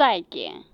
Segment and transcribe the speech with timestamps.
[0.00, 0.64] 再见